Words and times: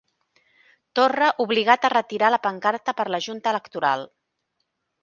Torra 0.99 1.27
obligat 1.45 1.85
a 1.85 1.91
retirar 1.95 2.33
la 2.35 2.41
pancarta 2.49 2.99
per 3.03 3.07
la 3.17 3.21
junta 3.29 3.55
electoral 3.57 4.09